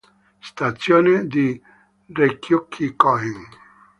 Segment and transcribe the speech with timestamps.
[0.49, 1.47] Stazione di
[2.15, 3.41] Ryokuchi-kōen